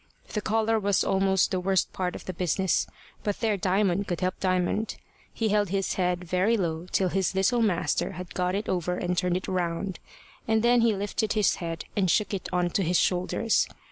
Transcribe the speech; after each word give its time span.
The 0.29 0.41
collar 0.41 0.79
was 0.79 1.03
almost 1.03 1.51
the 1.51 1.59
worst 1.59 1.93
part 1.93 2.15
of 2.15 2.25
the 2.25 2.33
business; 2.33 2.87
but 3.23 3.39
there 3.39 3.55
Diamond 3.55 4.07
could 4.07 4.21
help 4.21 4.39
Diamond. 4.39 4.95
He 5.31 5.49
held 5.49 5.69
his 5.69 5.93
head 5.93 6.23
very 6.23 6.57
low 6.57 6.87
till 6.91 7.09
his 7.09 7.35
little 7.35 7.61
master 7.61 8.13
had 8.13 8.33
got 8.33 8.55
it 8.55 8.67
over 8.67 8.97
and 8.97 9.15
turned 9.15 9.37
it 9.37 9.47
round, 9.47 9.99
and 10.47 10.63
then 10.63 10.81
he 10.81 10.95
lifted 10.95 11.33
his 11.33 11.57
head, 11.57 11.85
and 11.95 12.09
shook 12.09 12.33
it 12.33 12.49
on 12.51 12.71
to 12.71 12.83
his 12.83 12.99
shoulders. 12.99 13.67